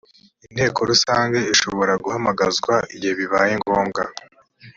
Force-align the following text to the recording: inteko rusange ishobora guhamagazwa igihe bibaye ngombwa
inteko 0.47 0.79
rusange 0.91 1.37
ishobora 1.53 1.93
guhamagazwa 2.03 2.73
igihe 2.93 3.13
bibaye 3.19 3.53
ngombwa 3.61 4.01